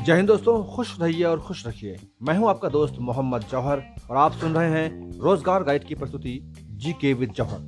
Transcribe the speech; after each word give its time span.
जय 0.00 0.16
हिंद 0.16 0.28
दोस्तों, 0.28 0.62
खुश 0.64 0.94
रहिए 1.00 1.24
और 1.24 1.40
खुश 1.40 1.66
रखिए। 1.66 1.96
मैं 2.22 2.36
हूँ 2.38 2.48
आपका 2.50 2.68
दोस्त 2.68 2.94
मोहम्मद 3.00 3.42
जौहर 3.50 3.82
और 4.10 4.16
आप 4.16 4.32
सुन 4.32 4.52
रहे 4.52 4.70
हैं 4.70 5.18
रोज़गार 5.20 5.64
गाइड 5.64 5.84
की 5.84 5.94
प्रस्तुति 5.94 6.32
जी 6.74 6.92
के 6.92 7.12
विद 7.14 7.30
जौहर। 7.30 7.58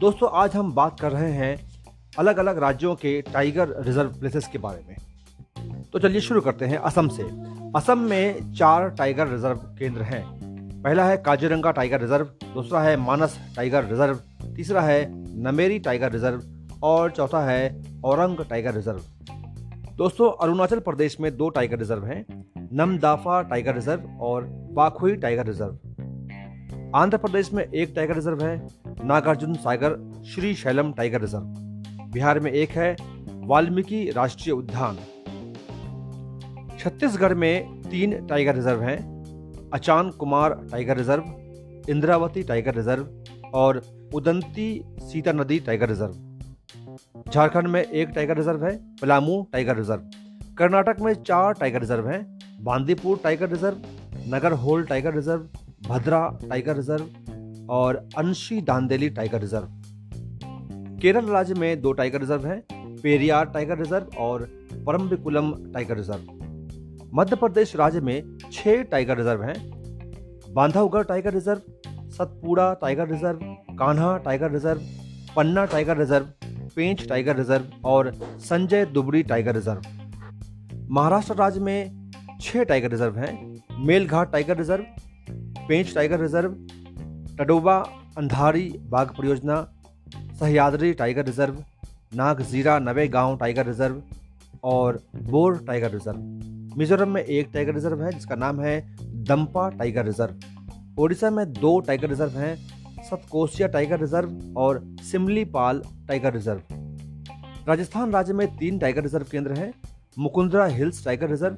दोस्तों, 0.00 0.30
आज 0.32 0.56
हम 0.56 0.72
बात 0.72 1.00
कर 1.00 1.12
रहे 1.12 1.30
हैं 1.32 1.56
अलग 2.18 2.38
अलग 2.38 2.58
राज्यों 2.58 2.94
के 2.94 3.20
टाइगर 3.22 3.74
रिज़र्व 3.78 4.18
प्लेसेस 4.20 4.48
के 4.52 4.58
बारे 4.58 4.84
में। 4.88 5.84
तो 5.92 5.98
चलिए 5.98 6.20
शुरू 6.20 6.40
करते 6.40 6.64
हैं 6.64 6.78
असम 6.80 7.08
से। 7.08 7.22
असम 7.76 7.98
में 8.00 8.52
चार 8.52 8.88
टाइगर 8.90 9.28
रिज़र्व 9.28 9.58
केंद्र 9.78 10.02
हैं। 10.02 10.24
पहला 10.82 11.04
है 11.04 11.16
काजीरंगा 11.16 11.70
टाइगर 11.70 12.00
रिज़र्व, 12.00 12.24
दूसरा 12.54 12.80
है 12.82 12.96
मानस 12.96 13.38
टाइगर 13.56 13.84
रिज़र्व, 13.84 14.20
तीसरा 14.56 14.80
है 14.80 15.04
नमेरी 15.42 15.78
टाइगर 15.78 16.12
रिज़र्व 16.12 16.42
और 16.82 17.10
चौथा 17.10 17.46
है 17.46 17.84
औरंग 18.04 18.44
टाइगर 18.50 18.74
रिज़र्व। 18.74 19.02
दोस्तों, 19.96 20.30
अरुणाचल 20.32 20.78
प्रदेश 20.78 21.16
में 21.20 21.36
दो 21.36 21.48
टाइगर 21.48 21.78
रिज़र्व 21.78 22.04
हैं, 22.04 22.24
नमदाफा 22.72 23.40
टाइगर 23.42 23.74
रिज़र्व 23.74 24.18
और 24.20 24.42
पाखुई 24.76 25.14
टाइगर 25.16 25.46
रिज़र्व। 25.46 26.96
आंध्र 26.96 27.16
प्रदेश 27.16 27.52
में 27.52 27.62
एक 27.64 27.92
टाइगर 27.96 28.14
रिज़र्व 28.14 28.44
है, 28.44 28.68
नागार्जुन 29.04 29.54
सागर 29.54 29.96
श्री 30.24 30.54
शैलम 30.54 30.92
टाइगर 30.92 31.20
रिज़र्व। 31.20 31.44
बिहार 32.12 32.40
में 32.40 32.50
एक 32.52 32.70
है, 32.70 32.96
वाल्मीकि 33.46 34.10
राष्ट्रीय 34.10 34.54
उद्यान। 34.54 34.96
छत्तीसगढ़ 36.78 37.34
में 37.34 37.82
तीन 37.82 38.26
टाइगर 38.26 38.54
रिज़र्व 38.54 38.82
हैं, 38.82 39.70
Achanakmar 40.10 40.54
tiger 40.70 40.96
reserve, 40.96 41.24
Indravati 41.90 42.42
tiger 42.42 42.74
reserve 42.74 43.50
और 43.54 43.82
उदंती 44.14 44.84
सीता 45.00 45.32
नदी 45.32 45.60
टाइगर 45.60 45.88
रिज़र्व। 45.88 46.25
झारखंड 47.32 47.66
में 47.66 47.82
एक 47.82 48.08
टाइगर 48.08 48.36
रिज़र्व 48.36 48.64
है, 48.64 48.76
पलामू 49.02 49.42
टाइगर 49.52 49.76
रिज़र्व। 49.76 50.02
कर्नाटक 50.58 51.00
में 51.00 51.12
चार 51.14 51.52
टाइगर 51.52 51.80
रिज़र्व 51.80 52.08
हैं, 52.08 52.38
Bandipur 52.60 53.20
tiger 53.24 53.48
reserve 53.48 53.82
Nagarhole 54.52 54.84
tiger 54.84 55.14
reserve, 55.14 55.48
Bhadra 55.88 56.26
tiger 56.50 56.76
reserve 56.76 57.66
और 57.70 57.96
अंशी 58.18 58.60
दांदेली 58.60 59.08
टाइगर 59.10 59.40
रिज़र्व। 59.40 59.68
केरल 61.00 61.26
राज्य 61.26 61.54
में 61.54 61.80
दो 61.82 61.92
टाइगर 61.92 62.20
रिज़र्व 62.20 62.46
हैं, 62.46 62.60
पेरियार 63.02 63.44
टाइगर 63.44 63.78
रिज़र्व 63.78 64.16
और 64.18 64.48
परम्बिकुलम 64.86 65.52
टाइगर 65.72 65.96
रिज़र्व। 65.96 67.08
मध्य 67.14 67.36
प्रदेश 67.36 67.74
राज्य 67.76 68.00
में 68.00 68.38
छह 68.52 68.82
टाइगर 68.82 69.16
रिज़र्व 69.16 69.42
हैं, 69.42 69.54
Bandhavgarh 70.54 71.04
tiger 71.04 71.34
reserve, 71.34 71.60
Satpura 72.10 72.72
tiger 72.74 73.08
reserve, 73.08 73.38
Kanha 73.78 74.16
tiger 74.18 74.50
reserve, 74.50 74.80
Panna 75.36 75.64
tiger 75.64 75.96
reserve 75.96 76.26
Pench 76.76 77.06
tiger 77.08 77.36
reserve 77.36 77.88
और 77.88 78.12
संजय 78.40 78.84
दुबड़ी 78.86 79.22
टाइगर 79.22 79.54
रिज़र्व। 79.54 79.82
महाराष्ट्र 80.90 81.34
राज्य 81.34 81.60
में 81.60 82.10
छह 82.40 82.62
टाइगर 82.62 82.90
रिज़र्व 82.90 83.18
हैं, 83.18 83.62
Melghat 83.86 84.32
tiger 84.32 84.56
reserve, 84.56 84.84
Pench 85.68 85.94
tiger 85.94 86.20
reserve, 86.20 86.56
Tadoba, 87.38 87.76
Andhari, 88.18 88.68
बाघ 88.80 89.06
परियोजना, 89.08 89.60
Sahyadri 90.40 90.92
tiger 90.92 91.24
reserve 91.26 91.64
Nagzira 92.14 92.78
Navegaon 93.08 93.36
tiger 93.36 93.66
reserve 93.66 94.02
और 94.64 95.00
Bor 95.22 95.58
tiger 95.66 95.90
reserve. 95.90 96.76
Mizoram 96.78 97.08
में 97.08 97.22
एक 97.22 97.50
टाइगर 97.54 97.74
रिज़र्व 97.74 98.02
है, 98.02 98.12
जिसका 98.12 98.34
नाम 98.34 98.60
है 98.60 98.80
दम्पा 99.24 99.68
टाइगर 99.68 100.04
रिज़र्व। 100.04 101.02
ओडिशा 101.02 101.30
में 101.30 101.52
दो 101.52 101.78
टाइगर 101.80 102.08
रिज़र्व 102.08 102.38
हैं 102.38 102.56
सतकोसिया 103.10 103.68
टाइगर 103.68 104.00
रिज़र्व 104.00 104.58
और 104.58 104.82
सिमलीपाल 105.02 105.82
टाइगर 106.08 106.32
रिज़र्व। 106.32 106.60
राजस्थान 107.68 108.12
राज्य 108.12 108.32
में 108.32 108.46
तीन 108.56 108.78
टाइगर 108.78 109.02
रिज़र्व 109.02 109.26
केंद्र 109.30 109.52
हैं, 109.52 109.72
Mukundra 110.18 110.64
hills 110.66 111.04
tiger 111.04 111.30
reserve 111.30 111.56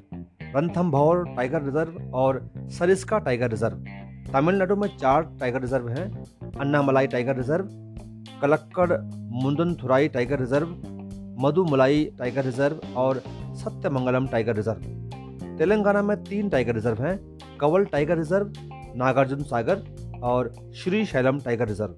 Ranthambore 0.56 1.24
tiger 1.36 1.62
reserve 1.62 2.14
और 2.14 2.40
सरिस्का 2.70 3.18
टाइगर 3.18 3.50
रिज़र्व। 3.50 3.84
तमिलनाडु 4.32 4.76
में 4.76 4.88
चार 4.96 5.22
टाइगर 5.40 5.60
रिज़र्व 5.60 5.88
हैं, 5.88 6.06
Anamalai 6.60 7.06
tiger 7.06 7.36
reserve, 7.36 7.68
Kalakkad 8.42 8.92
Mundanthurai 9.42 10.08
tiger 10.08 10.40
reserve, 10.40 10.68
Mudumalai 11.40 12.04
tiger 12.18 12.44
reserve 12.44 12.80
और 12.96 13.22
सत्यमंगलम 13.56 14.26
टाइगर 14.26 14.56
रिज़र्व। 14.56 15.56
तेलंगाना 15.58 16.02
में 16.02 16.16
तीन 16.24 16.48
टाइगर 16.48 16.74
रिज़र्व 16.74 17.02
हैं, 17.02 17.18
कवल 17.60 17.84
टाइगर 17.84 18.18
रिज़र्व, 18.18 18.52
नागार्जुन 18.96 19.42
सागर 19.44 19.82
और 20.22 20.52
श्री 20.74 21.04
शैलम 21.06 21.40
टाइगर 21.40 21.68
रिज़र्व। 21.68 21.94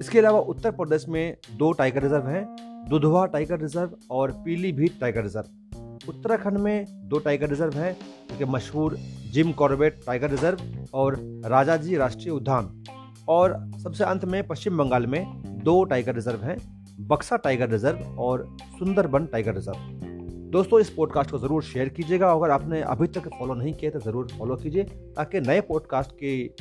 इसके 0.00 0.18
अलावा 0.18 0.38
उत्तर 0.38 0.70
प्रदेश 0.70 1.04
में 1.08 1.36
दो 1.52 1.72
टाइगर 1.72 2.02
रिज़र्व 2.02 2.26
हैं, 2.26 2.44
दुधवा 2.88 3.24
टाइगर 3.26 3.60
रिज़र्व 3.60 3.96
और 4.10 4.32
पीलीभीत 4.44 4.98
टाइगर 5.00 5.22
रिज़र्व। 5.22 6.08
उत्तराखंड 6.08 6.58
में 6.58 6.86
दो 7.08 7.18
टाइगर 7.18 7.48
रिज़र्व 7.48 7.78
हैं 7.78 7.96
जो 8.38 8.46
मशहूर 8.46 8.96
जिम 9.32 9.52
कॉर्बेट 9.52 10.00
टाइगर 10.06 10.30
रिज़र्व 10.30 10.58
और 10.94 11.16
राजाजी 11.46 11.96
राष्ट्रीय 11.96 12.30
उद्यान। 12.30 12.82
और 13.28 13.54
सबसे 13.82 14.04
अंत 14.04 14.24
में 14.24 14.46
पश्चिम 14.46 14.76
बंगाल 14.78 15.06
में 15.06 15.24
दो 15.64 15.82
टाइगर 15.84 16.14
रिज़र्व 16.14 16.42
हैं, 16.42 16.56
बक्सा 17.00 17.36
टाइगर 17.36 17.70
रिज़र्व 17.70 18.18
और 18.18 18.46
सुंदरबन 18.78 19.26
टाइगर 19.26 19.54
रिज़र्व। 19.54 20.04
दोस्तों, 20.50 20.80
इस 20.80 20.90
पॉडकास्ट 20.90 21.30
को 21.30 21.38
ज़रूर 21.38 21.62
शेयर 21.62 21.88
कीजिएगा। 21.88 22.30
अगर 22.32 22.50
आपने 22.50 22.80
अभी 22.82 23.06
तक 23.06 23.28
फॉलो 23.38 23.54
नहीं 23.54 23.72
किया 23.74 23.90
तो 23.90 24.00
ज़रूर 24.00 24.28
फॉलो 24.38 24.56
कीजिए, 24.56 24.84
ताकि 24.84 25.40
नए 25.40 25.60
पॉडकास्ट 25.60 26.10
की 26.12 26.54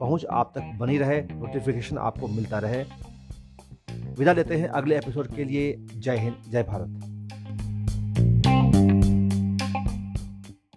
पहुँच 0.00 0.24
आप 0.24 0.52
तक 0.54 0.62
बनी 0.78 0.98
रहे 0.98 1.20
नोटिफिकेशन 1.20 1.98
आपको 1.98 2.28
मिलता 2.28 2.58
रहे। 2.58 2.84
विदा 4.18 4.32
लेते 4.32 4.56
हैं 4.56 4.68
अगले 4.68 4.96
एपिसोड 4.96 5.34
के 5.34 5.44
लिए। 5.44 5.86
जय 5.96 6.16
हिंद, 6.16 6.36
जय 6.50 6.62
भारत। 6.62 7.17